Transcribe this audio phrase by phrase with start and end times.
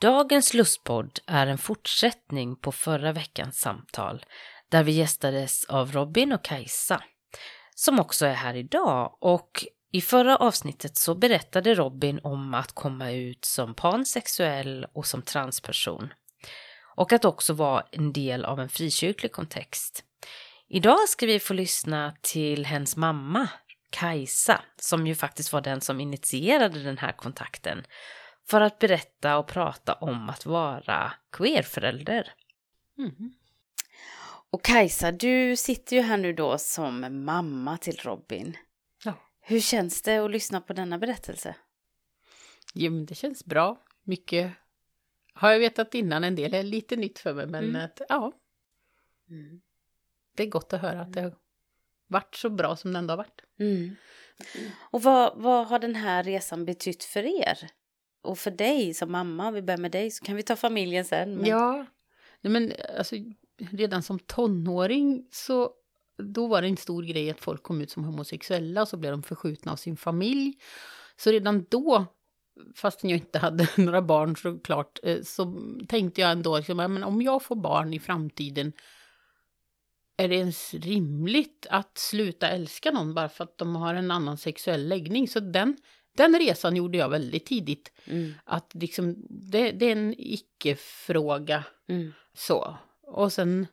[0.00, 4.24] Dagens lustpodd är en fortsättning på förra veckans samtal
[4.68, 7.02] där vi gästades av Robin och Kajsa
[7.74, 9.16] som också är här idag.
[9.20, 15.22] Och i förra avsnittet så berättade Robin om att komma ut som pansexuell och som
[15.22, 16.12] transperson.
[16.96, 20.04] Och att också vara en del av en frikyrklig kontext.
[20.68, 23.48] Idag ska vi få lyssna till hennes mamma
[23.90, 27.84] Kajsa som ju faktiskt var den som initierade den här kontakten
[28.50, 32.32] för att berätta och prata om att vara queerförälder.
[32.98, 33.32] Mm.
[34.50, 38.56] Och Kajsa, du sitter ju här nu då som mamma till Robin.
[39.04, 39.14] Ja.
[39.40, 41.54] Hur känns det att lyssna på denna berättelse?
[42.74, 43.82] Jo, men det känns bra.
[44.02, 44.52] Mycket
[45.32, 47.84] har jag vetat innan, en del är lite nytt för mig, men Mm.
[47.84, 48.32] att, ja.
[50.36, 51.36] Det är gott att höra att det har
[52.06, 53.40] varit så bra som det ändå har varit.
[53.58, 53.96] Mm.
[54.90, 57.58] Och vad, vad har den här resan betytt för er?
[58.22, 61.36] Och för dig som mamma, vi börjar med dig, så kan vi ta familjen sen.
[61.36, 61.86] men- Ja,
[62.40, 63.16] Nej, men alltså
[63.70, 65.70] redan som tonåring så
[66.22, 69.12] då var det en stor grej att folk kom ut som homosexuella och så blev
[69.12, 70.54] de förskjutna av sin familj.
[71.16, 72.06] Så redan då,
[72.74, 77.04] fastän jag inte hade några barn såklart, eh, så tänkte jag ändå liksom, ja, men
[77.04, 78.72] om jag får barn i framtiden
[80.16, 84.36] är det ens rimligt att sluta älska någon bara för att de har en annan
[84.36, 85.28] sexuell läggning?
[85.28, 85.76] Så den,
[86.18, 87.92] den resan gjorde jag väldigt tidigt.
[88.04, 88.34] Mm.
[88.44, 91.64] Att liksom, det, det är en icke-fråga.
[91.88, 92.12] Mm.
[92.34, 92.76] Så.
[93.02, 93.66] Och sen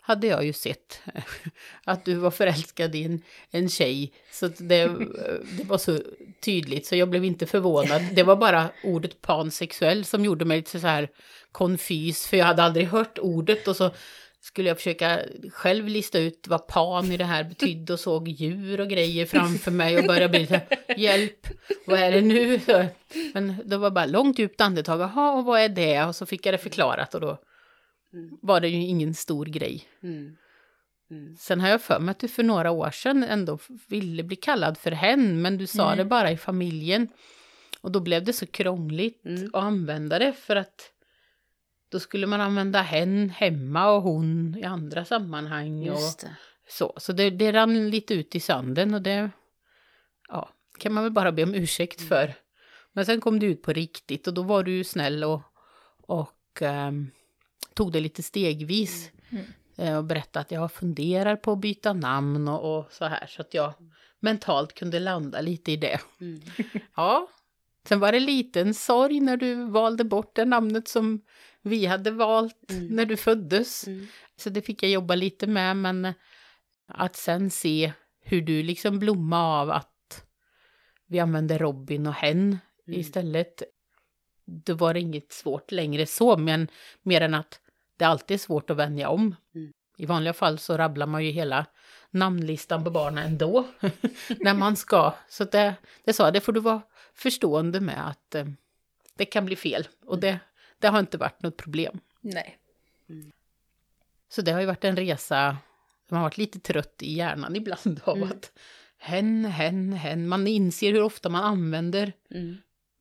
[0.00, 1.00] hade jag ju sett
[1.84, 4.12] att du var förälskad i en, en tjej.
[4.32, 4.86] Så det,
[5.58, 6.00] det var så
[6.40, 8.02] tydligt så jag blev inte förvånad.
[8.12, 11.08] Det var bara ordet pansexuell som gjorde mig lite så här
[11.52, 12.26] konfys.
[12.26, 13.90] För jag hade aldrig hört ordet och så
[14.44, 18.80] skulle jag försöka själv lista ut vad pan i det här betydde och såg djur
[18.80, 20.66] och grejer framför mig och började bli så här,
[20.96, 21.46] hjälp,
[21.86, 22.60] vad är det nu?
[23.34, 26.04] Men det var bara långt djupt andetag, jaha, och vad är det?
[26.04, 27.38] Och så fick jag det förklarat och då
[28.42, 29.84] var det ju ingen stor grej.
[30.02, 30.36] Mm.
[31.10, 31.36] Mm.
[31.36, 34.78] Sen har jag för mig att du för några år sedan ändå ville bli kallad
[34.78, 35.98] för hen, men du sa Mm.
[35.98, 37.08] det bara i familjen.
[37.80, 39.44] Och då blev det så krångligt Mm.
[39.52, 40.90] att använda det för att
[41.94, 45.90] då skulle man använda hen hemma och hon i andra sammanhang.
[45.90, 46.36] Och det.
[46.68, 49.30] så så det, det rann lite ut i sanden och det
[50.28, 52.08] ja, kan man väl bara be om ursäkt Mm.
[52.08, 52.34] för.
[52.92, 55.40] Men sen kom du ut på riktigt och då var du snäll och,
[56.02, 57.10] och ehm,
[57.74, 59.10] tog det lite stegvis.
[59.30, 59.44] Mm.
[59.76, 63.42] Eh, och berättade att jag funderar på att byta namn och, och så här så
[63.42, 63.72] att jag
[64.20, 66.00] mentalt kunde landa lite i det.
[66.20, 66.40] Mm.
[66.96, 67.28] Ja.
[67.88, 71.20] Sen var det liten sorg när du valde bort det namnet som
[71.64, 72.86] vi hade valt Mm.
[72.86, 73.86] när du föddes.
[73.86, 74.06] Mm.
[74.36, 76.12] Så det fick jag jobba lite med, men
[76.86, 80.24] att sen se hur du liksom blomma av att
[81.06, 82.58] vi använde Robin och hen
[82.88, 83.00] Mm.
[83.00, 83.62] istället.
[84.44, 86.68] Då var det inget svårt längre så, men
[87.02, 87.60] mer än att
[87.96, 89.36] det alltid är svårt att vänja om.
[89.54, 89.72] Mm.
[89.96, 91.66] I vanliga fall så rabblar man ju hela
[92.10, 93.66] namnlistan på barnen ändå,
[94.40, 95.14] när man ska.
[95.28, 96.82] Så det, det sa det får du vara
[97.14, 98.46] förstående med att eh,
[99.16, 99.88] det kan bli fel.
[100.06, 100.38] Och det,
[100.84, 102.00] det har inte varit något problem.
[102.20, 102.58] Nej.
[104.28, 105.56] Så det har ju varit en resa,
[106.08, 108.28] man har varit lite trött i hjärnan ibland av Mm.
[108.28, 108.52] att
[108.98, 110.28] hen, hen, hen.
[110.28, 112.56] Man inser hur ofta man använder Mm.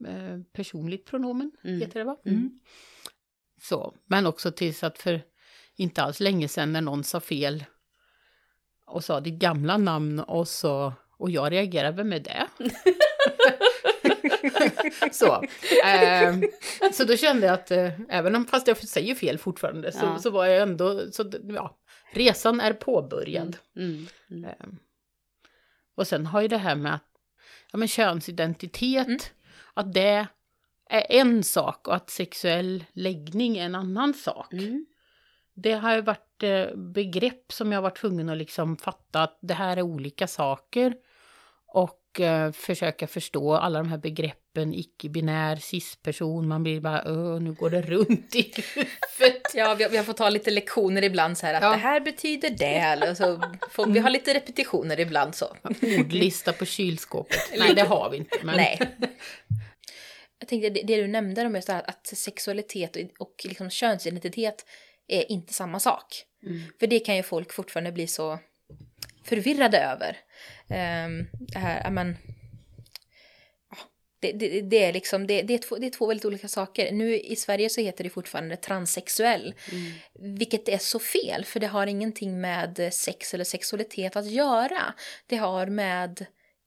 [0.07, 1.79] eh, personligt pronomen, Mm.
[1.81, 2.17] heter det va?
[2.25, 2.59] Mm.
[3.61, 5.21] Så, men också tills att för
[5.75, 7.65] inte alls länge sedan när någon sa fel
[8.85, 12.47] och sa ditt gamla namn och så och jag reagerade vem är det?
[15.11, 15.43] så,
[15.85, 16.35] eh,
[16.93, 20.19] så då kände jag att eh, även om fast jag säger fel fortfarande så, Ja.
[20.19, 21.77] så var jag ändå så ja,
[22.13, 23.57] resan är påbörjad.
[23.75, 24.07] Mm.
[24.31, 24.43] Mm.
[24.45, 24.67] Eh,
[25.95, 27.05] Och sen har ju det här med att,
[27.71, 29.19] ja, men könsidentitet, Mm.
[29.73, 30.27] att det
[30.89, 34.53] är en sak och att sexuell läggning är en annan sak.
[34.53, 34.85] Mm.
[35.55, 39.53] Det har ju varit eh, begrepp som jag varit tvungen att liksom fatta att det
[39.53, 40.93] här är olika saker.
[41.67, 47.53] Och eh, försöka förstå alla de här begreppen, icke-binär, cis-person, man blir bara Åh, nu
[47.53, 49.41] går det runt i huvudet.
[49.53, 51.69] Ja, vi vi har fått ta lite lektioner ibland så här att Ja.
[51.69, 52.65] det här betyder det.
[52.77, 55.55] Eller så får vi har lite repetitioner ibland så.
[55.99, 57.39] Ordlista på kylskåpet.
[57.59, 58.37] Nej, det har vi inte.
[58.43, 58.55] Men...
[58.55, 58.79] Nej.
[60.39, 63.69] Jag tänkte det, det du nämnde om just det här att sexualitet och, och liksom
[63.69, 64.65] könsidentitet
[65.07, 66.05] är inte samma sak.
[66.79, 68.39] För det kan ju folk fortfarande bli så
[69.23, 70.17] förvirrade över.
[70.69, 72.17] Ehm, det här, ja, men,
[73.71, 73.77] ja,
[74.19, 76.91] det, det, det är liksom, det, det, är två, det är två väldigt olika saker.
[76.91, 79.53] Nu i Sverige så heter det fortfarande transsexuell.
[80.13, 84.93] Vilket är så fel, för det har ingenting med sex eller sexualitet att göra.
[85.27, 86.25] Det har med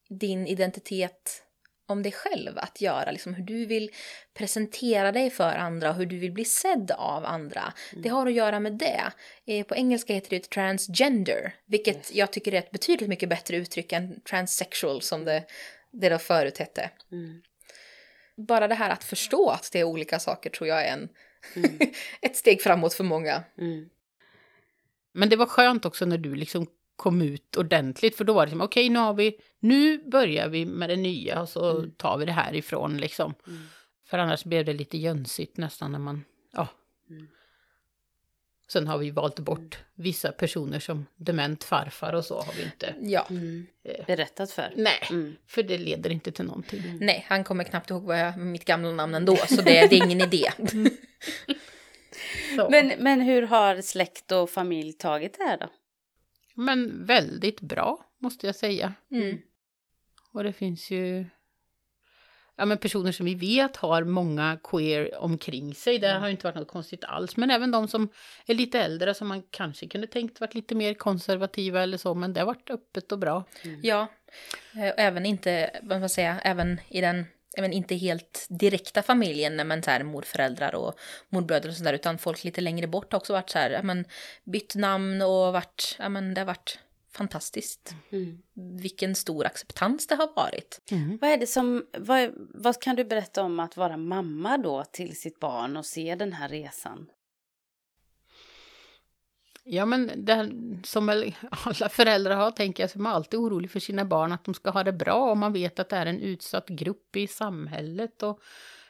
[0.09, 1.43] din identitet
[1.87, 3.91] om dig själv att göra, liksom hur du vill
[4.35, 7.73] presentera dig för andra och hur du vill bli sedd av andra.
[8.03, 9.13] Det har att göra med det.
[9.47, 13.93] Eh, På engelska heter det transgender, vilket jag tycker är ett betydligt mycket bättre uttryck
[13.93, 15.45] än transsexual som det,
[15.91, 16.91] det då förut hette.
[17.13, 17.43] Mm.
[18.37, 21.09] Bara det här att förstå att det är olika saker tror jag är en,
[22.21, 23.43] ett steg framåt för många.
[23.59, 23.89] Mm.
[25.13, 26.67] Men det var skönt också när du liksom
[26.97, 30.67] kom ut ordentligt, för då var det som okej, nu har vi, nu börjar vi
[30.67, 33.35] med det nya och så tar vi det härifrån liksom.
[33.47, 33.63] Mm.
[34.07, 36.69] För annars blev det lite jönsigt nästan när man, ja.
[37.11, 37.29] Mm.
[38.69, 42.95] Sen har vi valt bort vissa personer som dement farfar och så har vi inte.
[43.01, 43.27] Ja.
[43.31, 43.67] Mm.
[43.85, 44.07] Eh.
[44.07, 44.73] Berättat för.
[44.77, 45.37] Nej, Mm.
[45.47, 46.83] för det leder inte till någonting.
[47.01, 50.05] Nej, han kommer knappt ihåg vad jag, mitt gamla namn ändå, så det, det är
[50.05, 50.51] ingen idé.
[52.71, 55.67] Men, men hur har släkt och familj tagit det här då?
[56.57, 58.95] Men väldigt bra, måste jag säga.
[59.11, 59.39] Mm.
[60.33, 61.27] Och det finns ju
[62.57, 65.99] ja, men personer som vi vet har många queer omkring sig.
[65.99, 67.37] Det har ju inte varit något konstigt alls.
[67.37, 68.09] Men även de som
[68.47, 72.15] är lite äldre som man kanske kunde tänkt varit lite mer konservativa eller så.
[72.15, 73.45] Men det har varit öppet och bra.
[73.83, 74.07] Ja,
[74.75, 77.25] eh, och även inte, vad man säga, även i den
[77.57, 80.95] även inte helt direkta familjen, men så här morföräldrar och
[81.29, 84.05] morbröder och sådär, utan folk lite längre bort har också varit så här, men,
[84.45, 86.79] bytt namn och varit, ja men det har varit
[87.13, 87.95] fantastiskt.
[88.13, 88.43] Mm.
[88.55, 90.81] Vilken stor acceptans det har varit.
[91.21, 95.21] Vad är det som, vad, vad kan du berätta om att vara mamma då till
[95.21, 97.07] sitt barn och se den här resan?
[99.69, 100.53] Ja men det
[100.85, 101.09] som
[101.51, 104.71] alla föräldrar har tänker jag, så är alltid orolig för sina barn att de ska
[104.71, 108.41] ha det bra och man vet att det är en utsatt grupp i samhället och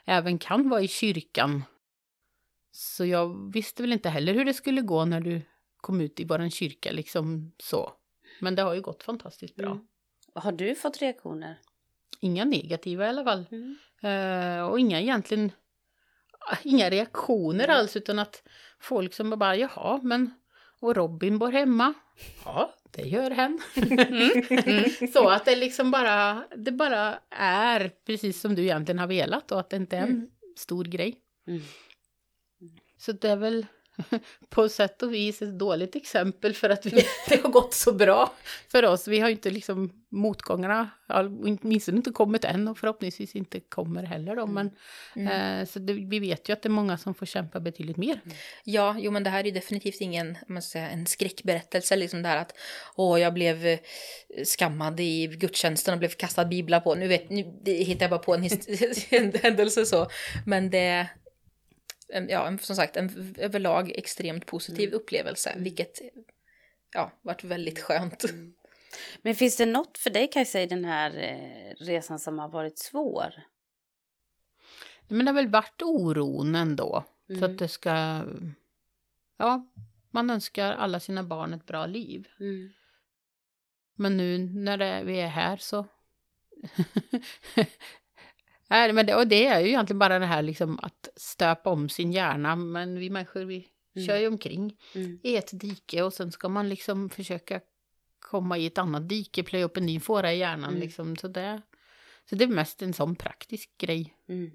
[0.05, 1.63] även kan vara i kyrkan.
[2.73, 5.43] Så jag visste väl inte heller hur det skulle gå när du
[5.77, 7.93] kom ut i våran kyrka liksom så.
[8.41, 9.71] Men det har ju gått fantastiskt bra.
[9.71, 9.87] Mm.
[10.35, 11.61] Har du fått reaktioner?
[12.21, 13.47] Inga negativa i alla fall.
[13.51, 13.77] Mm.
[14.03, 15.53] Eh, och inga egentligen,
[16.63, 18.43] inga reaktioner alls utan att
[18.81, 20.31] folk som bara jaha men
[20.81, 21.95] och Robin bor hemma.
[22.45, 23.61] Ja, det gör hen.
[25.13, 29.61] Så att det liksom bara, det bara är precis som du egentligen har velat och
[29.61, 31.21] att det inte är en stor grej.
[31.47, 31.63] Mm.
[32.99, 33.67] Så det är väl
[34.49, 36.91] på sätt och vis ett dåligt exempel för att vi,
[37.29, 38.33] det har gått så bra
[38.69, 39.09] för oss.
[39.09, 44.37] Vi har ju inte liksom motgångarna, åtminstone inte kommit än och förhoppningsvis inte kommer heller
[44.37, 44.47] då.
[44.47, 44.71] Men,
[45.29, 48.21] eh, så det, vi vet ju att det är många som får kämpa betydligt mer.
[48.65, 51.97] Ja, jo men det här är ju definitivt ingen, om man ska säga, en skräckberättelse,
[51.97, 52.53] liksom det här att
[52.97, 53.79] åh, jag blev eh,
[54.45, 56.95] skammad i gudstjänsten och blev kastad biblar på.
[56.95, 58.43] Nu, vet, nu hittar jag bara på en
[59.43, 60.07] händelse så,
[60.47, 61.09] men det
[62.09, 66.01] en- ja, en- som sagt, en överlag extremt positiv upplevelse, vilket
[66.95, 68.25] ja, varit väldigt skönt.
[69.23, 72.79] Men finns det något för dig Kajsa i den här eh, resan som har varit
[72.79, 73.35] svår?
[75.09, 77.05] Men det har väl varit oron ändå.
[77.27, 77.45] Så Mm.
[77.53, 78.23] att det ska...
[79.37, 79.67] Ja,
[80.11, 82.29] man önskar alla sina barn ett bra liv.
[82.41, 82.73] Mm.
[83.95, 85.87] Men nu när det, vi är här så...
[88.69, 91.89] Nej, men det, och det är ju egentligen bara det här liksom att stöpa om
[91.89, 92.57] sin hjärna.
[92.57, 94.07] Men vi människor, vi Mm.
[94.07, 95.21] kör ju omkring Mm.
[95.23, 97.61] i ett dike och sen ska man liksom försöka
[98.19, 100.81] komma i ett annat dike, plöja upp en ny fåra i hjärnan Mm.
[100.81, 101.17] liksom.
[101.17, 101.63] Så det,
[102.31, 104.15] så det är mest en sån praktisk grej.
[104.29, 104.51] Mm.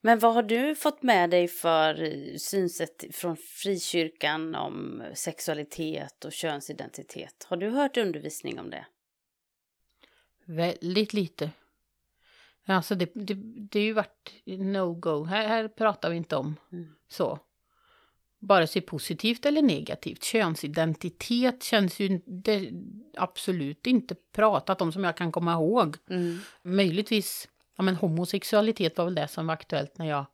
[0.00, 1.94] Men vad har du fått med dig för
[2.38, 7.46] synsätt från frikyrkan om sexualitet och könsidentitet?
[7.48, 8.86] Har du hört undervisning om det?
[10.44, 11.50] Väldigt lite.
[12.76, 13.34] Alltså det, det,
[13.70, 15.24] det är ju varit no-go.
[15.24, 16.88] Här, här pratar vi inte om Mm.
[17.08, 17.38] så.
[18.40, 20.24] Vare sig positivt eller negativt.
[20.24, 22.70] Könsidentitet känns ju det,
[23.16, 25.96] absolut inte pratat om som jag kan komma ihåg.
[26.10, 26.38] Mm.
[26.62, 30.26] Möjligtvis, ja men homosexualitet var väl det som var aktuellt när jag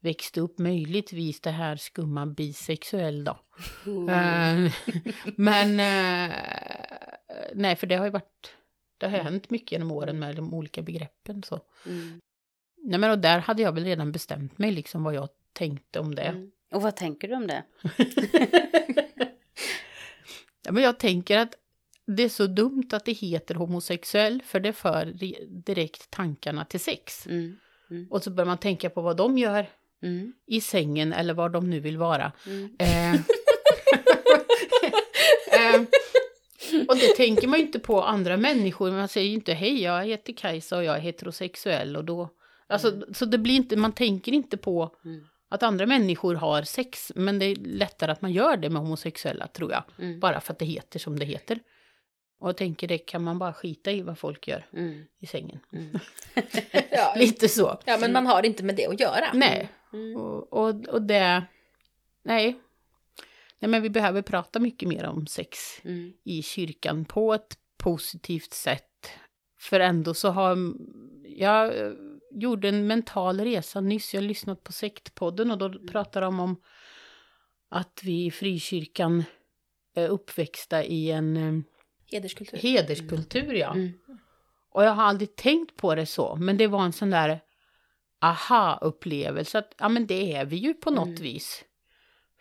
[0.00, 0.58] växte upp.
[0.58, 3.38] Möjligtvis det här skumma bisexuell då.
[3.86, 4.70] Mm.
[5.36, 6.36] Men eh,
[7.54, 8.54] nej, för det har ju varit
[9.00, 11.42] Det har hänt mycket genom åren med de olika begreppen.
[11.42, 11.60] Så.
[11.86, 12.20] Mm.
[12.82, 16.14] Nej, men och där hade jag väl redan bestämt mig liksom vad jag tänkte om
[16.14, 16.22] det.
[16.22, 16.50] Mm.
[16.72, 17.62] Och vad tänker du om det?
[20.64, 21.54] ja, men jag tänker att
[22.06, 26.80] det är så dumt att det heter homosexuell för det för re- direkt tankarna till
[26.80, 27.26] sex.
[27.26, 27.56] Mm.
[28.10, 29.66] Och så börjar man tänka på vad de gör
[30.02, 30.32] Mm.
[30.46, 32.32] i sängen eller var de nu vill vara.
[32.46, 32.76] Mm.
[32.78, 33.20] Eh,
[36.90, 38.90] och det tänker man ju inte på andra människor.
[38.90, 41.96] Man säger ju inte hej, jag heter Kajsa och jag är heterosexuell.
[41.96, 42.28] Och då,
[42.68, 45.24] alltså, Så det blir inte, man tänker inte på Mm.
[45.50, 47.12] att andra människor har sex.
[47.14, 49.82] Men det är lättare att man gör det med homosexuella tror jag.
[49.98, 50.20] Mm.
[50.20, 51.58] Bara för att det heter som det heter.
[52.40, 55.04] Och jag tänker det kan man bara skita i vad folk gör Mm.
[55.20, 55.58] i sängen.
[55.72, 55.98] Mm.
[56.90, 57.78] Ja, Lite så.
[57.84, 59.24] ja, men man har inte med det att göra.
[59.34, 60.16] Nej, Mm.
[60.16, 61.42] och, och, och det...
[62.24, 62.56] Nej.
[63.60, 66.12] Nej, men vi behöver prata mycket mer om sex Mm.
[66.24, 69.10] i kyrkan på ett positivt sätt.
[69.58, 70.56] För ändå så har
[71.24, 71.92] jag eh,
[72.30, 74.14] gjorde en mental resa nyss.
[74.14, 76.56] Jag har lyssnat på sektpodden och då pratar de om
[77.68, 79.24] att vi i frikyrkan
[79.94, 81.62] är uppväxta i en eh,
[82.12, 82.58] Hederskultur.
[82.58, 83.52] hederskultur.
[83.54, 83.72] Ja.
[83.74, 83.92] Mm.
[84.70, 87.40] Och jag har aldrig tänkt på det så, men det var en sån där
[88.20, 91.22] aha-upplevelse att ja men det är vi ju på något Mm.
[91.22, 91.64] vis.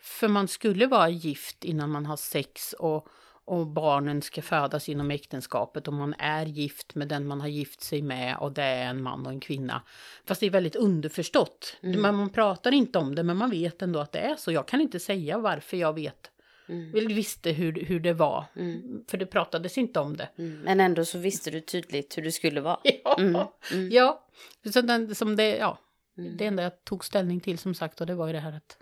[0.01, 3.08] För man skulle vara gift innan man har sex och,
[3.46, 7.82] och barnen ska födas inom äktenskapet och man är gift med den man har gift
[7.82, 9.82] sig med och det är en man och en kvinna.
[10.25, 11.77] Fast det är väldigt underförstått.
[11.84, 12.01] Mm.
[12.01, 14.51] Man, man pratar inte om det men man vet ändå att det är så.
[14.51, 16.32] Jag kan inte säga varför jag vet,
[16.70, 17.08] Mm.
[17.08, 18.46] visste hur, hur det var.
[18.56, 19.06] Mm.
[19.08, 20.29] För det pratades inte om det.
[20.38, 20.60] Mm.
[20.60, 22.79] Men ändå så visste du tydligt hur du skulle vara.
[23.03, 23.41] Ja, Mm.
[23.74, 23.89] Mm.
[23.91, 24.25] ja.
[24.74, 25.77] Så den, som det, ja.
[26.18, 26.38] Mm.
[26.38, 28.77] det enda jag tog ställning till som sagt och det var ju det här att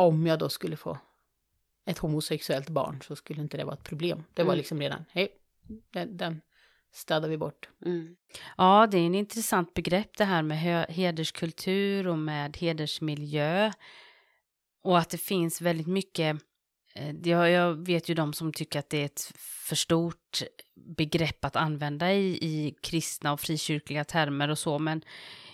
[0.00, 0.98] om jag då skulle få
[1.86, 4.24] ett homosexuellt barn så skulle inte det vara ett problem.
[4.34, 4.58] Det var Mm.
[4.58, 5.28] liksom redan, hej,
[5.92, 6.40] den, den
[6.92, 7.68] städar vi bort.
[7.86, 8.16] Mm.
[8.56, 13.72] Ja, det är en intressant begrepp det här med hederskultur och med hedersmiljö.
[14.82, 16.36] Och att det finns väldigt mycket,
[16.94, 20.42] eh, jag, jag vet ju de som tycker att det är ett för stort
[20.74, 25.02] begrepp att använda i, i kristna och frikyrkliga termer och så, men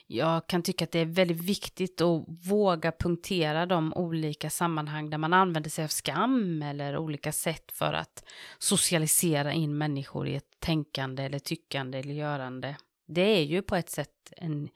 [0.07, 5.19] jag kan tycka att det är väldigt viktigt att våga punktera de olika sammanhang där
[5.19, 8.25] man använder sig av skam eller olika sätt för att
[8.59, 12.77] socialisera in människor i ett tänkande eller tyckande eller görande.
[13.07, 14.69] Det är ju på ett sätt en,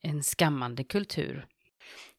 [0.00, 1.46] en skammande kultur.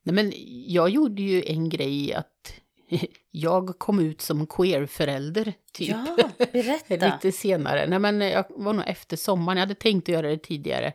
[0.03, 0.33] Nej men
[0.67, 2.53] jag gjorde ju en grej att
[3.31, 5.89] jag kom ut som queer-förälder typ.
[5.89, 7.05] Ja, berätta.
[7.13, 7.87] Lite senare.
[7.87, 9.57] Nej men jag var nog efter sommaren.
[9.57, 10.93] Jag hade tänkt att göra det tidigare.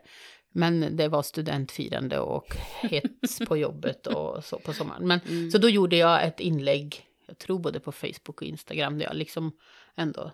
[0.52, 5.06] Men det var studentfirande och hets på jobbet och så på sommaren.
[5.09, 5.50] Men, Mm.
[5.50, 9.16] Så då gjorde jag ett inlägg, jag tror både på Facebook och Instagram, där jag
[9.16, 9.52] liksom
[9.97, 10.32] ändå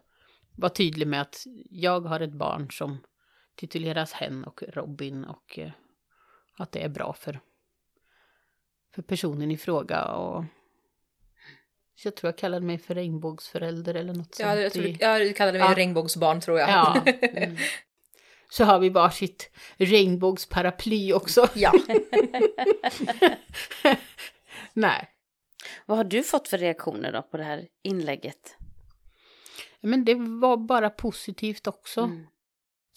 [0.56, 2.98] var tydlig med att jag har ett barn som
[3.56, 5.70] tituleras hen och Robin och eh,
[6.58, 7.40] att det är bra för,
[8.94, 10.04] för personen i fråga.
[10.04, 10.44] Och,
[11.96, 14.60] så jag tror jag kallade mig för regnbågsförälder eller något Ja, sånt.
[14.60, 15.76] jag, tror, jag kallade mig Ja.
[15.76, 16.68] regnbågsbarn tror jag.
[16.70, 17.02] Ja.
[17.22, 17.56] Mm.
[18.50, 21.48] Så har vi varsitt regnbågsparaply också.
[21.54, 21.72] ja.
[24.72, 25.08] Nej,
[25.86, 28.54] Vad har du fått för reaktioner då på det här inlägget?
[29.80, 32.00] men det var bara positivt också.
[32.00, 32.26] Mm.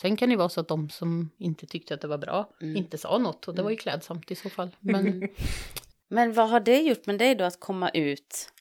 [0.02, 2.76] Sen kan det vara så att de som inte tyckte att det var bra Mm.
[2.78, 4.76] inte sa något och det var ju klädsamt i så fall.
[4.80, 5.28] Men
[6.08, 8.52] Men vad har det gjort med dig då att komma ut?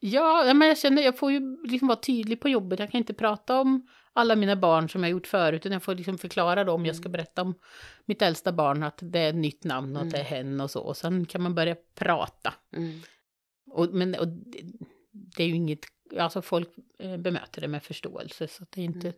[0.00, 2.78] ja, ja, men jag känner jag får ju liksom vara tydlig på jobbet.
[2.78, 6.18] Jag kan inte prata om alla mina barn som jag gjort förut jag får liksom
[6.18, 7.54] förklara då om jag ska berätta om
[8.04, 10.70] mitt äldsta barn att det är ett nytt namn och att det är hen och
[10.70, 10.80] så.
[10.80, 12.54] Och sen kan man börja prata.
[12.76, 13.00] Mm.
[13.70, 14.60] Och, men och det,
[15.12, 15.80] det är ju inget,
[16.18, 16.68] alltså folk
[16.98, 18.48] eh, bemöter det med förståelse.
[18.48, 19.12] Så det är inte,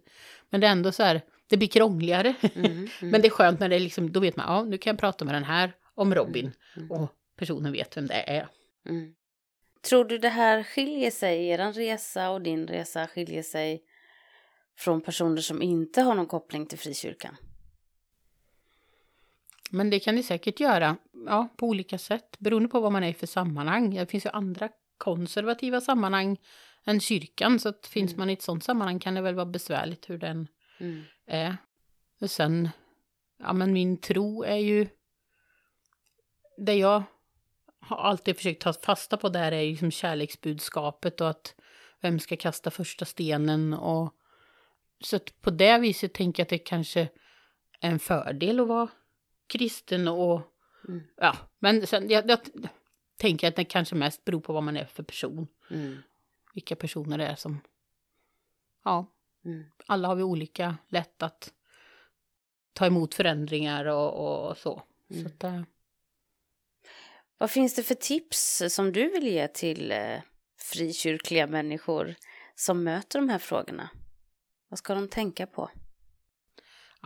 [0.50, 2.34] Men det är ändå så här, det blir krångligare.
[2.54, 2.72] Mm.
[3.00, 3.10] Mm.
[3.10, 5.00] men det är skönt när det är liksom, då vet man, ja nu kan jag
[5.00, 6.52] prata med den här om Robin.
[6.76, 6.90] Mm.
[6.90, 8.48] Och personen vet vem det är.
[8.88, 9.14] Mm.
[9.88, 13.82] Tror du det här skiljer sig, er resa och din resa skiljer sig
[14.76, 17.37] från personer som inte har någon koppling till frikyrkan?
[19.71, 22.37] Men det kan det säkert göra, ja på olika sätt.
[22.38, 23.95] Beroende på vad man är i för sammanhang.
[23.95, 24.68] Det finns ju andra
[24.99, 26.38] konservativa sammanhang
[26.85, 27.61] än kyrkan.
[27.61, 28.18] Så att finns Mm.
[28.18, 31.02] man i ett sånt sammanhang kan det väl vara besvärligt hur den Mm.
[31.26, 31.56] är.
[32.21, 32.68] Och sen,
[33.38, 34.88] ja men min tro är ju...
[36.59, 37.02] Det jag
[37.80, 41.54] har alltid försökt ta fasta på där är ju liksom kärleksbudskapet och att
[42.00, 44.12] vem ska kasta första stenen och...
[45.00, 47.00] Så på det viset tänker jag att det kanske
[47.80, 48.88] är en fördel att vara
[49.46, 50.40] kristen och...
[50.88, 51.02] Mm.
[51.16, 52.38] Ja, men sen jag, jag
[53.16, 55.46] tänker att det kanske mest beror på vad man är för person.
[55.70, 55.96] Mm.
[56.54, 57.60] Vilka personer det är som...
[58.84, 59.06] Ja,
[59.46, 59.64] Mm.
[59.86, 61.52] Alla har vi olika lätt att
[62.72, 64.82] ta emot förändringar och, och, och så.
[65.10, 65.22] Mm.
[65.22, 65.62] så att, eh,
[67.38, 70.20] Vad finns det för tips som du vill ge till eh,
[70.58, 72.14] frikyrkliga människor
[72.54, 73.90] som möter de här frågorna?
[74.68, 75.70] Vad ska de tänka på?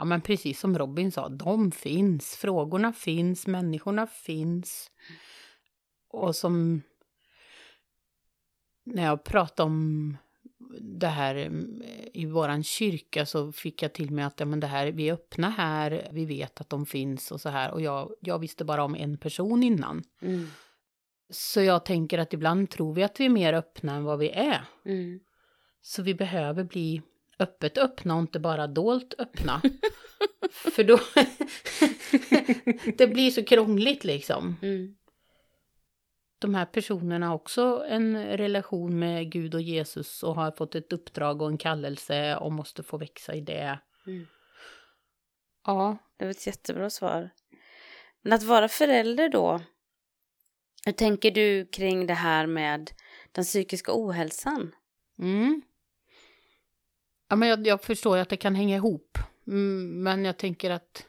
[0.00, 2.36] ja, men precis som Robin sa, de finns.
[2.36, 4.90] Frågorna finns, människorna finns.
[6.08, 6.82] Och som
[8.84, 10.16] när jag pratade om
[10.80, 11.82] det här mm,
[12.14, 15.12] i våran kyrka så fick jag till mig att ja, men det här, vi är
[15.12, 17.70] öppna här, vi vet att de finns och så här.
[17.70, 20.02] Och jag, jag visste bara om en person innan.
[20.22, 20.46] Mm.
[21.30, 24.30] Så jag tänker att ibland tror vi att vi är mer öppna än vad vi
[24.30, 24.64] är.
[24.84, 25.20] Mm.
[25.80, 27.02] Så vi behöver bli
[27.40, 29.62] öppet öppna och inte bara dolt öppna.
[30.50, 31.00] För då...
[32.98, 34.56] det blir så krångligt liksom.
[34.62, 34.96] Mm.
[36.38, 40.92] De här personerna har också en relation med Gud och Jesus och har fått ett
[40.92, 43.78] uppdrag och en kallelse och måste få växa i det.
[44.06, 44.26] Mm.
[45.66, 47.30] Ja, Det var ett jättebra svar.
[48.22, 49.60] Men att vara förälder då,
[50.84, 52.90] hur tänker du kring det här med
[53.32, 54.74] den psykiska ohälsan?
[55.18, 55.62] Mm.
[57.30, 59.18] Ja, men jag, jag förstår att det kan hänga ihop.
[59.46, 61.06] Mm, men jag tänker att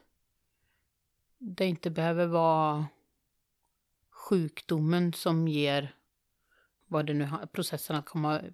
[1.37, 2.85] det inte behöver vara
[4.09, 5.95] sjukdomen som ger
[6.87, 8.45] vad det nu processen att komma eh,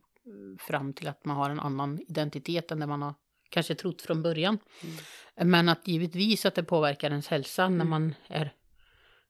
[0.60, 3.14] fram till att man har en annan identitet än det man har
[3.50, 4.58] kanske trott från början.
[5.36, 7.90] Men att givetvis att det påverkar ens hälsa när Mm.
[7.90, 8.54] man är,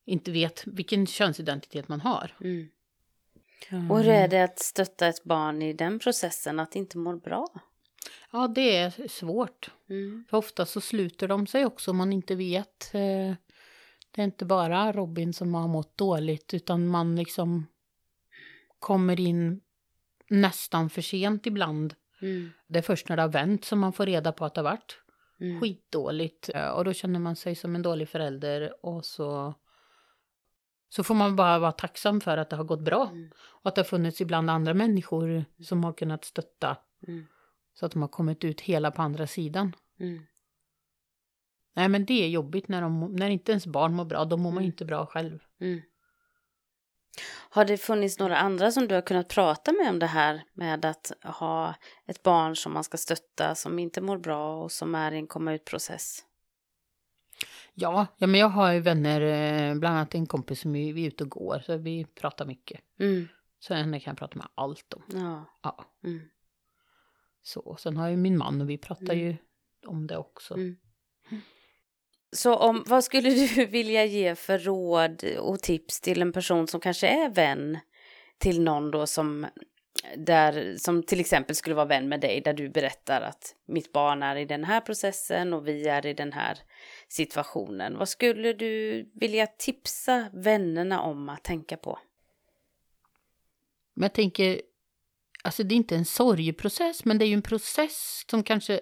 [0.06, 2.36] inte vet vilken könsidentitet man har.
[2.42, 2.70] Mm.
[3.92, 7.48] Och hur är det att stötta ett barn i den processen, att inte må bra?
[8.32, 9.70] Ja, det är svårt.
[9.90, 10.26] Mm.
[10.30, 12.94] För ofta så sluter de sig också om man inte vet.
[12.94, 13.36] Eh,
[14.12, 17.66] Det är inte bara Robin som har mått dåligt utan man liksom
[18.80, 19.62] kommer in
[20.30, 21.96] nästan för sent ibland.
[22.22, 22.50] Mm.
[22.68, 24.70] Det är först när det har vänt som man får reda på att det har
[24.72, 24.98] varit
[25.40, 25.60] Mm.
[25.62, 26.50] skitdåligt.
[26.56, 29.54] Eh, Och då känner man sig som en dålig förälder och så,
[30.90, 33.10] så får man bara vara tacksam för att det har gått bra.
[33.12, 33.32] Mm.
[33.38, 37.26] Och att det har funnits ibland andra människor som har kunnat stötta Mm.
[37.80, 39.76] Så att de har kommit ut hela på andra sidan.
[40.00, 40.24] Mm.
[41.76, 44.44] Nej men det är jobbigt när, de, när inte ens barn mår bra, då mår
[44.52, 44.64] man Mm.
[44.64, 45.40] ju inte bra själv.
[45.62, 45.82] Mm.
[47.50, 50.86] Har det funnits några andra som du har kunnat prata med om det här med
[50.86, 55.12] att ha ett barn som man ska stötta som inte mår bra och som är
[55.12, 56.24] i en komma ut-process?
[57.74, 61.08] Ja, ja men jag har ju vänner, eh, bland annat en kompis som vi är
[61.08, 62.82] ute och går, så vi pratar mycket.
[63.00, 63.28] Mm.
[63.60, 65.04] Så henne kan jag prata med allt om.
[65.14, 65.46] Ja.
[65.64, 66.22] Ja, Mm.
[67.48, 67.76] Så.
[67.80, 69.20] Sen har jag ju min man och vi pratar Mm.
[69.26, 69.36] ju
[69.86, 70.54] om det också.
[70.54, 70.76] Mm.
[72.32, 76.80] Så om, vad skulle du vilja ge för råd och tips till en person som
[76.80, 77.80] kanske är vän
[78.38, 79.48] till någon då som,
[80.18, 84.24] där, som till exempel skulle vara vän med dig där du berättar att mitt barn
[84.24, 86.58] är i den här processen och vi är i den här
[87.08, 87.98] situationen.
[87.98, 92.00] Vad skulle du vilja tipsa vännerna om att tänka på?
[93.94, 94.62] Men jag tänker,
[95.44, 98.80] alltså det är inte en sorgeprocess, men det är ju en process som kanske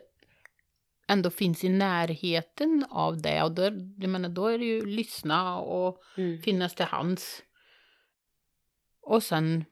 [1.07, 3.43] ändå finns i närheten av det.
[3.43, 3.63] Och då,
[3.97, 6.41] jag menar, då är det ju lyssna och Mm.
[6.41, 7.43] finnas till hands.
[9.01, 9.65] Och sen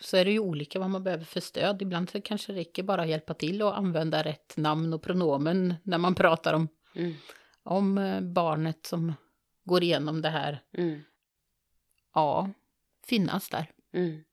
[0.00, 1.82] så är det ju olika vad man behöver för stöd.
[1.82, 5.74] Ibland så kanske det räcker bara att hjälpa till och använda rätt namn och pronomen
[5.82, 7.14] när man pratar om, Mm.
[7.62, 9.12] om eh, barnet som
[9.64, 10.62] går igenom det här.
[10.78, 11.00] Mm.
[12.14, 12.50] Ja,
[13.06, 13.70] finnas där.
[13.92, 14.24] Mm.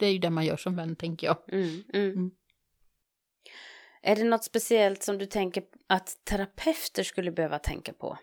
[0.00, 1.36] Det är ju det man gör som vän, tänker jag.
[1.52, 1.82] Mm.
[1.92, 2.12] Mm.
[2.12, 2.30] Mm.
[4.02, 8.18] Är det något speciellt som du tänker att terapeuter skulle behöva tänka på?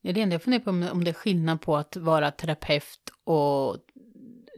[0.00, 3.12] Ja, det enda jag funderar på om, om det är skillnad på att vara terapeut
[3.24, 3.76] och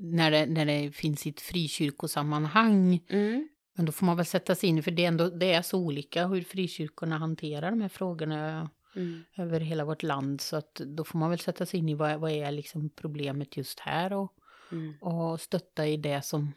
[0.01, 3.01] när det, när det finns i ett frikyrkosammanhang.
[3.09, 3.49] Mm.
[3.77, 5.79] Men då får man väl sätta sig in för det är, ändå, det är så
[5.79, 9.25] olika hur frikyrkorna hanterar de här frågorna Mm.
[9.37, 10.41] över hela vårt land.
[10.41, 13.57] Så att då får man väl sätta sig in i vad, vad är liksom problemet
[13.57, 14.33] just här och,
[14.73, 14.95] Mm.
[15.01, 16.53] och stötta i det som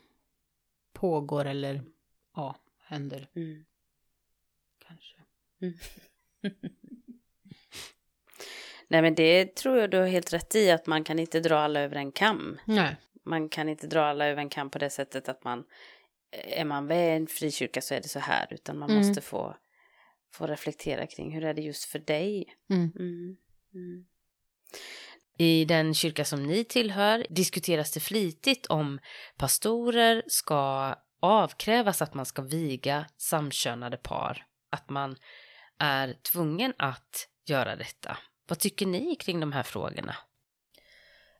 [0.93, 1.83] pågår eller
[2.35, 3.65] ja, händer Mm.
[4.87, 5.17] kanske.
[8.87, 11.57] Nej men det tror jag du har helt rätt i att man kan inte dra
[11.59, 12.59] alla över en kam.
[12.65, 12.95] Nej.
[13.23, 15.63] Man kan inte dra alla över en kam på det sättet att man
[16.31, 19.07] är man med i en frikyrka så är det så här utan man Mm.
[19.07, 19.57] måste få,
[20.31, 22.55] få reflektera kring hur är det just för dig.
[25.37, 28.99] I den kyrka som ni tillhör diskuteras det flitigt om
[29.37, 34.45] pastorer ska avkrävas att man ska viga samkönade par.
[34.71, 35.15] Att man
[35.79, 38.17] är tvungen att göra detta.
[38.47, 40.15] Vad tycker ni kring de här frågorna?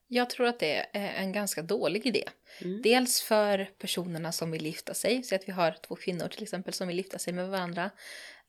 [0.08, 2.24] Jag tror att det är en ganska dålig idé.
[2.62, 2.82] Mm.
[2.82, 6.74] Dels för personerna som vill gifta sig, så att vi har två kvinnor till exempel
[6.74, 7.92] som vill gifta sig med varandra.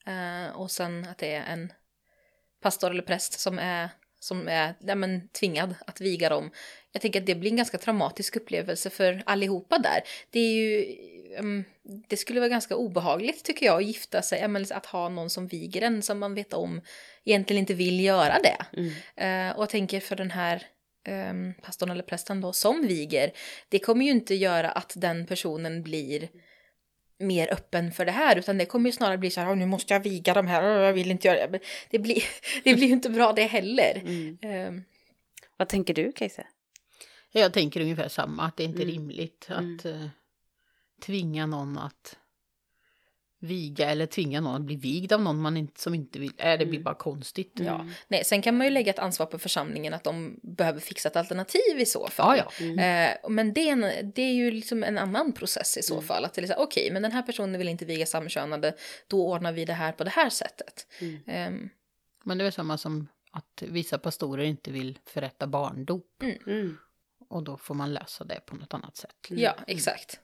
[0.05, 1.73] Eh, och sen att det är en
[2.61, 6.51] pastor eller präst som är, som är ja, men, tvingad att viga dem.
[6.91, 10.01] Jag tänker att det blir en ganska traumatisk upplevelse för allihopa där.
[10.29, 10.95] Det är ju,
[11.37, 15.29] um, det skulle vara ganska obehagligt tycker jag att gifta sig, men, att ha någon
[15.29, 16.81] som viger en som man vet om
[17.25, 18.65] egentligen inte vill göra det.
[18.77, 19.49] Mm.
[19.49, 20.67] Eh, och jag tänker för den här
[21.09, 23.31] um, pastorn eller prästen då som viger,
[23.69, 26.29] det kommer ju inte göra att den personen blir
[27.19, 29.65] mer öppen för det här utan det kommer ju snarare bli så här, "Åh, nu
[29.65, 31.59] måste jag viga de här, jag vill inte göra det.
[31.89, 32.23] Det blir,
[32.63, 34.01] det blir ju inte bra det heller.
[34.05, 34.37] Mm.
[34.41, 34.83] Ehm,
[35.57, 36.43] Vad tänker du Kajsa?
[37.31, 38.93] Jag tänker ungefär samma, att det inte är Mm.
[38.95, 39.75] rimligt Mm.
[39.75, 40.07] att eh,
[41.05, 42.17] tvinga någon att
[43.41, 46.31] viga eller tvinga någon att bli vigd av någon man inte, som inte vill.
[46.37, 46.83] Äh, det blir Mm.
[46.83, 47.51] bara konstigt.
[47.55, 47.85] Ja.
[48.07, 51.15] Nej, sen kan man ju lägga ett ansvar på församlingen att de behöver fixa ett
[51.15, 52.37] alternativ i så fall.
[52.37, 52.65] Ja, ja.
[52.65, 52.79] Mm.
[53.09, 56.05] Eh, men det är, en, det är ju liksom en annan process i så Mm.
[56.07, 56.25] fall.
[56.25, 58.75] Att det är så här, okej, men den här personen vill inte viga samkönade,
[59.07, 60.87] då ordnar vi det här på det här sättet.
[61.01, 61.19] Mm.
[61.27, 61.69] Ehm,
[62.23, 66.23] Men det är samma som att vissa pastorer inte vill förrätta barndop.
[66.45, 66.77] Mm.
[67.29, 69.15] Och då får man lösa det på något annat sätt.
[69.29, 70.19] Ja, exakt.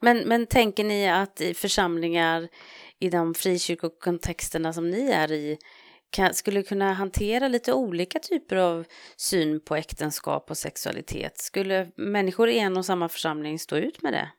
[0.00, 2.48] Men, men tänker ni att i församlingar
[2.98, 5.58] i de frikyrkokontexterna som ni är i
[6.10, 8.84] kan, skulle kunna hantera lite olika typer av
[9.16, 11.38] syn på äktenskap och sexualitet?
[11.38, 14.30] Skulle människor i en och samma församling stå ut med det?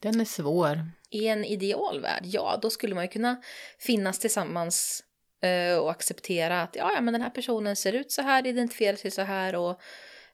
[0.00, 0.90] Den är svår.
[1.10, 3.42] I en idealvärld, ja, då skulle man ju kunna
[3.78, 5.04] finnas tillsammans
[5.42, 8.96] eh, och acceptera att ja, ja, men den här personen ser ut så här, identifierar
[8.96, 9.80] sig så här och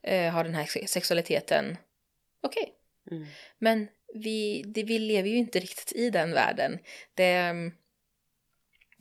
[0.06, 1.76] eh, har den här se- sexualiteten.
[2.42, 2.72] Okej,
[3.10, 3.26] Mm.
[3.58, 6.78] men vi, det, vi lever ju inte riktigt i den världen.
[7.14, 7.72] Det är mm,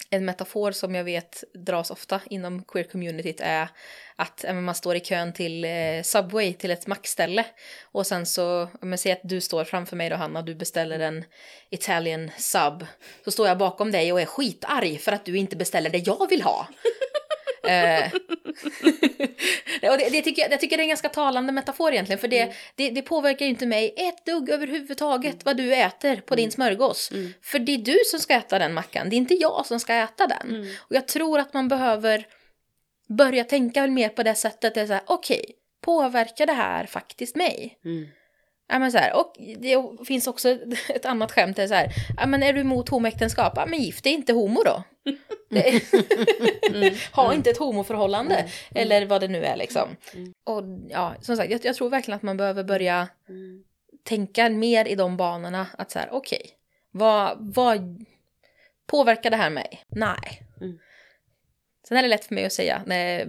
[0.09, 3.69] en metafor som jag vet dras ofta inom queer-communityt är
[4.15, 7.45] att man står i kön till eh, Subway, till ett mackställe.
[7.83, 10.99] Och sen så, om jag säger att du står framför mig då Hanna, du beställer
[10.99, 11.25] en
[11.69, 12.85] Italian sub.
[13.25, 16.29] Så står jag bakom dig och är skitarg för att du inte beställer det jag
[16.29, 16.67] vill ha.
[17.67, 18.11] Eh,
[19.91, 22.27] och det, det, tycker jag, jag tycker det är en ganska talande metafor egentligen, för
[22.27, 26.51] det, det, det påverkar ju inte mig ett dugg överhuvudtaget vad du äter på din
[26.51, 27.11] smörgås.
[27.11, 27.33] Mm.
[27.41, 29.93] För det är du som ska äta den mackan, det är inte jag som ska
[29.93, 30.55] äta den.
[30.55, 30.67] Mm.
[30.77, 32.25] Och jag tror att man behöver
[33.07, 35.45] börja tänka mer på det sättet, det okej,
[35.81, 37.79] påverkar det här faktiskt mig?
[38.67, 38.75] Mm.
[38.75, 40.49] Ja, men så här, och det finns också
[40.89, 43.53] ett annat skämt, det är så här, ja, men är du emot homoäktenskap?
[43.55, 44.83] Ja, men gift är inte homo då.
[45.49, 49.89] Det är- ha inte ett homoförhållande, eller vad det nu är liksom.
[50.13, 50.33] Mm.
[50.43, 53.63] Och ja, som sagt, jag, jag tror verkligen att man behöver börja Mm.
[54.03, 56.49] tänka mer i de banorna, att så här, okej,
[56.91, 58.05] vad, vad
[58.87, 59.83] påverkar det här mig?
[59.87, 60.41] Nej.
[60.61, 60.79] Mm.
[61.87, 63.27] Sen är det lätt för mig att säga, nej,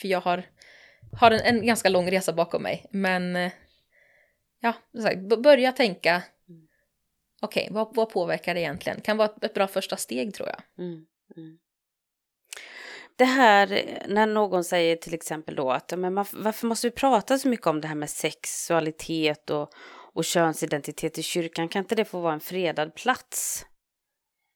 [0.00, 0.42] för jag har,
[1.20, 3.52] har en, en ganska lång resa bakom mig, men eh,
[4.90, 6.66] ja, b- börja tänka, Mm.
[7.42, 9.00] okej, vad, vad påverkar det egentligen?
[9.00, 10.84] Kan vara ett, bra första steg tror jag.
[10.86, 11.58] Mm, mm.
[13.16, 13.68] Det här
[14.08, 17.80] när någon säger till exempel då att men varför måste vi prata så mycket om
[17.80, 19.70] det här med sexualitet och,
[20.12, 21.68] och könsidentitet i kyrkan?
[21.68, 23.66] Kan inte det få vara en fredad plats?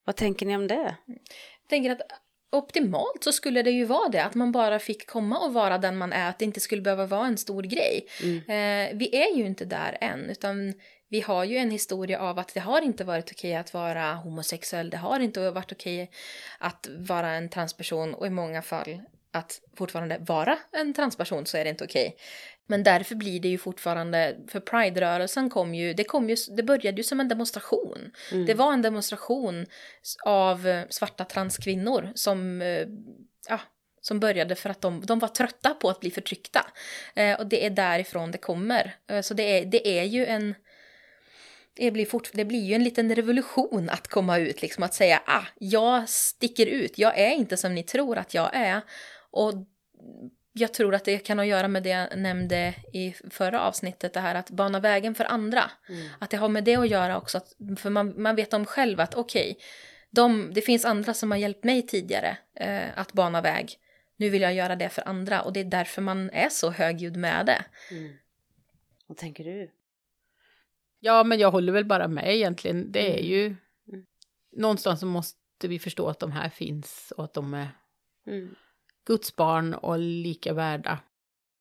[0.05, 0.96] Vad tänker ni om det?
[1.07, 2.01] Jag tänker att
[2.50, 5.96] optimalt så skulle det ju vara det, att man bara fick komma och vara den
[5.96, 8.06] man är, att det inte skulle behöva vara en stor grej.
[8.22, 8.36] Mm.
[8.38, 10.74] Eh, vi är ju inte där än, utan
[11.08, 14.90] vi har ju en historia av att det har inte varit okej att vara homosexuell,
[14.90, 16.10] det har inte varit okej
[16.58, 19.00] att vara en transperson och i många fall
[19.32, 22.16] att fortfarande vara en transperson så är det inte okej.
[22.70, 26.96] Men därför blir det ju fortfarande, för Pride-rörelsen kom ju, det, kom ju, det började
[26.96, 28.11] ju som en demonstration.
[28.33, 28.46] Mm.
[28.46, 29.66] Det var en demonstration
[30.24, 32.87] av eh, svarta transkvinnor som, eh,
[33.48, 33.61] ja,
[34.00, 36.66] som började för att de, de var trötta på att bli förtryckta.
[37.14, 38.96] Eh, och det är därifrån det kommer.
[39.06, 40.54] Eh, så det är, det är ju en...
[41.74, 45.22] Det blir, fort, det blir ju en liten revolution att komma ut, liksom att säga
[45.26, 48.80] ah, jag sticker ut, jag är inte som ni tror att jag är.
[49.30, 49.52] Och
[50.52, 54.12] jag tror att det kan ha att göra med det jag nämnde i förra avsnittet,
[54.12, 55.70] det här att bana vägen för andra.
[55.88, 56.08] Mm.
[56.18, 59.00] Att det har med det att göra också, att, för man, man vet om själv
[59.00, 59.58] att okej,
[60.10, 63.76] de, det finns andra som har hjälpt mig tidigare eh, att bana väg.
[64.16, 67.16] Nu vill jag göra det för andra och det är därför man är så högljudd
[67.16, 67.64] med det.
[67.90, 68.12] Mm.
[69.06, 69.70] Vad tänker du?
[71.00, 72.92] Ja, men jag håller väl bara med egentligen.
[72.92, 73.26] Det är Mm.
[73.30, 73.46] ju...
[73.46, 74.06] Mm.
[74.52, 77.68] Någonstans så måste vi förstå att de här finns och att de är
[78.26, 78.54] Mm.
[79.11, 80.99] Guds barn och lika värda.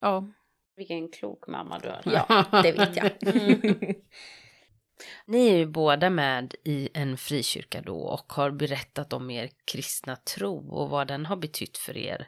[0.01, 0.27] Ja.
[0.75, 2.01] Vilken klok mamma du är.
[2.05, 3.11] Ja, det vet jag.
[5.25, 10.15] Ni är ju båda med i en frikyrka då och har berättat om er kristna
[10.15, 12.27] tro och vad den har betytt för er.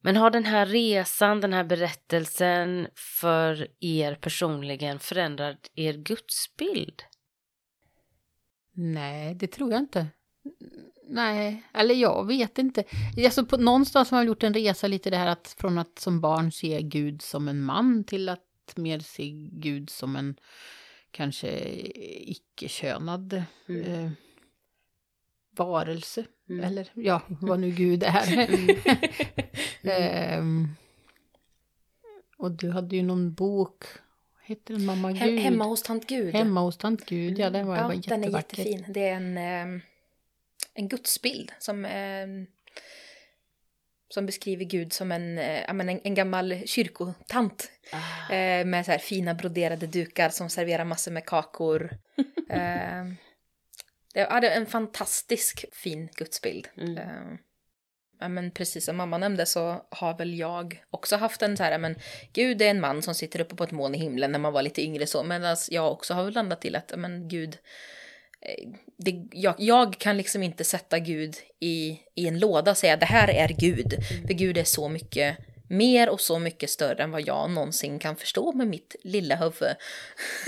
[0.00, 7.02] Men har den här resan, den här berättelsen för er personligen förändrat er gudsbild?
[8.72, 10.06] Nej, det tror jag inte.
[11.10, 12.84] Nej, eller jag vet inte.
[13.24, 16.20] Alltså på, någonstans har jag gjort en resa lite det här att från att som
[16.20, 18.42] barn se Gud som en man till att
[18.76, 20.36] mer se Gud som en
[21.10, 21.48] kanske
[22.04, 23.82] icke-könad mm.
[23.82, 24.10] eh,
[25.56, 26.24] varelse.
[26.48, 26.64] Mm.
[26.64, 28.48] Eller ja, vad nu Gud är.
[29.82, 30.42] eh,
[32.36, 33.84] och du hade ju någon bok,
[34.42, 35.38] heter den Mamma Gud?
[35.38, 36.34] Hemma hos tant Gud.
[36.34, 38.22] Hemma hos tant Gud, ja den var, ja, var jättevacker.
[38.22, 38.84] Den är jättefin.
[38.88, 39.82] Det är en, eh,
[40.74, 42.26] en gudsbild som eh,
[44.08, 47.70] som beskriver Gud som en, äh, en, en gammal kyrkotant.
[47.92, 48.34] Ah.
[48.34, 51.90] Äh, med så här fina broderade dukar som serverar massor med kakor.
[52.50, 53.04] äh,
[54.12, 56.68] det är en fantastisk fin gudsbild.
[56.76, 57.38] Mm.
[58.20, 61.78] ja, men precis som mamma nämnde så har väl jag också haft en så här,
[61.78, 61.94] men
[62.32, 64.62] Gud är en man som sitter uppe på ett moln i himlen när man var
[64.62, 65.22] lite yngre så.
[65.22, 67.58] Medan jag också har väl landat till att, men Gud Eh,
[68.40, 72.96] Eh, det, jag, jag, kan liksom inte sätta Gud i, i en låda och säga
[72.96, 73.92] det här är Gud.
[73.92, 74.26] Mm.
[74.26, 78.16] För Gud är så mycket mer och så mycket större än vad jag någonsin kan
[78.16, 79.76] förstå med mitt lilla huvud.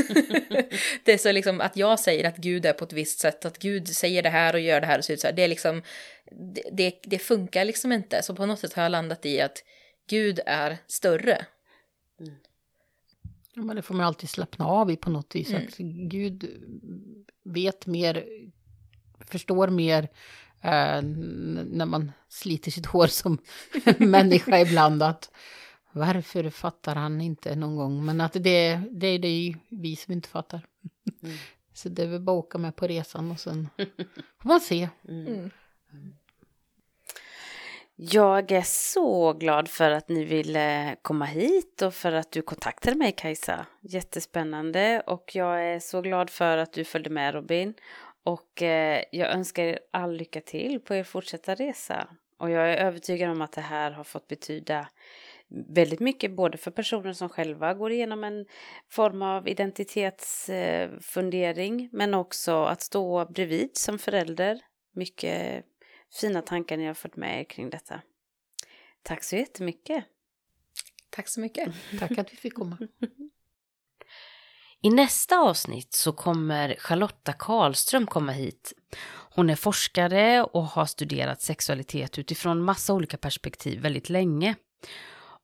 [1.05, 3.59] det är så liksom att jag säger att Gud är på ett visst sätt, att
[3.59, 5.35] Gud säger det här och gör det här och så ut så här.
[5.35, 5.83] Det är liksom,
[6.55, 8.23] det, det, det funkar liksom inte.
[8.23, 9.65] Så på något sätt har jag landat i att
[10.11, 11.47] Gud är större.
[13.57, 13.63] Mm.
[13.63, 15.51] Ja, men det får man alltid slappna av i på något vis.
[15.51, 15.67] Mm.
[15.67, 15.77] Att
[16.11, 16.65] Gud
[17.45, 18.25] vet mer,
[19.21, 20.03] förstår mer
[20.61, 23.39] eh, när man sliter sitt hår som
[23.99, 25.03] människa ibland.
[25.03, 25.31] Att
[25.93, 28.05] varför fattar han inte någon gång?
[28.05, 30.67] Men att det, det är det vi som inte fattar.
[31.23, 31.37] Mm.
[31.73, 33.69] Så det är väl bara att åka med på resan och sen
[34.39, 34.89] får man se.
[35.09, 35.51] Mm.
[38.03, 42.43] Jag är så glad för att ni ville eh, komma hit och för att du
[42.43, 43.67] kontaktade mig Kajsa.
[43.81, 47.75] Jättespännande och jag är så glad för att du följde med Robin.
[48.25, 52.09] Och eh, jag önskar er all lycka till på er fortsatta resa.
[52.39, 54.89] Och jag är övertygad om att det här har fått betyda
[55.69, 58.47] väldigt mycket både för personer som själva går igenom en
[58.91, 64.61] form av identitetsfundering eh, men också att stå bredvid som förälder.
[64.95, 65.65] Mycket
[66.13, 68.01] fina tankar ni har fått med er kring detta.
[69.03, 70.05] Tack så jättemycket.
[71.11, 71.75] Tack så mycket.
[71.99, 72.79] Tack att vi fick komma.
[74.83, 78.73] I nästa avsnitt så kommer Charlotta Karlström komma hit.
[79.35, 84.55] Hon är forskare och har studerat sexualitet utifrån massa olika perspektiv väldigt länge.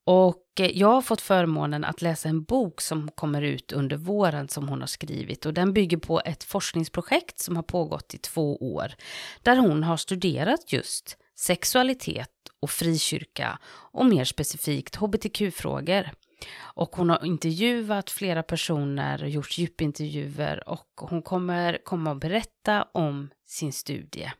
[0.06, 4.48] Och eh, jag har fått förmånen att läsa en bok som kommer ut under våren
[4.48, 8.56] som hon har skrivit och den bygger på ett forskningsprojekt som har pågått i två
[8.56, 8.94] år
[9.42, 16.10] där hon har studerat just sexualitet och frikyrka och mer specifikt hbtq-frågor.
[16.58, 22.86] Och hon har intervjuat flera personer, och gjort djupintervjuer och hon kommer komma och berätta
[22.92, 24.32] om sin studie.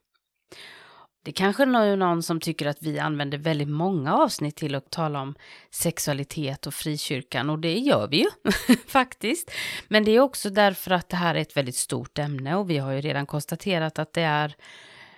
[1.27, 5.21] Det kanske är någon som tycker att vi använder väldigt många avsnitt till att tala
[5.21, 5.35] om
[5.71, 8.31] sexualitet och frikyrkan och det gör vi ju
[8.87, 9.51] faktiskt.
[9.89, 12.79] Men det är också därför att det här är ett väldigt stort ämne och vi
[12.79, 14.57] har ju redan konstaterat att det är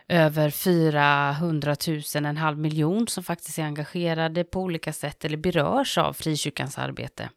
[0.09, 5.99] över 400 000, en halv miljon som faktiskt är engagerade på olika sätt eller berörs
[5.99, 7.31] av frikyrkans arbete.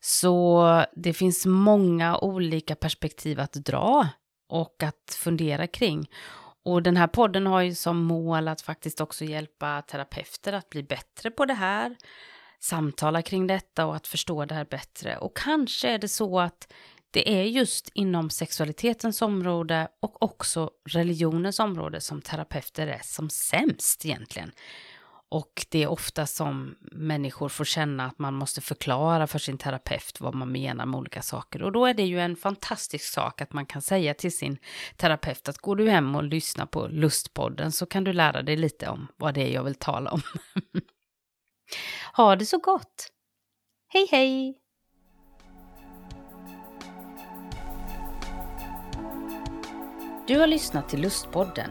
[0.00, 4.08] Så det finns många olika perspektiv att dra
[4.48, 6.08] och att fundera kring.
[6.64, 10.82] Och den här podden har ju som mål att faktiskt också hjälpa terapeuter att bli
[10.82, 11.96] bättre på det här,
[12.60, 15.16] samtala kring detta och att förstå det här bättre.
[15.16, 16.72] Och kanske är det så att
[17.10, 24.04] det är just inom sexualitetens område och också religionens område som terapeuter är som sämst
[24.04, 24.52] egentligen.
[25.30, 30.20] Och det är ofta som människor får känna att man måste förklara för sin terapeut
[30.20, 31.62] vad man menar med olika saker.
[31.62, 34.58] Och då är det ju en fantastisk sak att man kan säga till sin
[34.96, 38.88] terapeut att går du hem och lyssnar på Lustpodden så kan du lära dig lite
[38.88, 40.20] om vad det är jag vill tala om.
[42.16, 43.12] ha det så gott!
[43.88, 44.58] Hej hej!
[50.26, 51.70] Du har lyssnat till Lustpodden